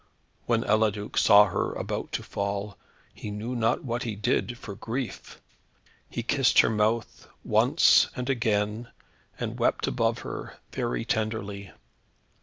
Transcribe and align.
When 0.47 0.63
Eliduc 0.63 1.15
saw 1.15 1.45
her 1.45 1.73
about 1.75 2.11
to 2.13 2.23
fall, 2.23 2.75
he 3.13 3.29
knew 3.29 3.55
not 3.55 3.83
what 3.83 4.01
he 4.01 4.15
did, 4.15 4.57
for 4.57 4.73
grief. 4.73 5.39
He 6.09 6.23
kissed 6.23 6.61
her 6.61 6.71
mouth, 6.71 7.27
once 7.43 8.09
and 8.15 8.27
again, 8.27 8.87
and 9.39 9.59
wept 9.59 9.85
above 9.85 10.21
her, 10.25 10.57
very 10.71 11.05
tenderly. 11.05 11.69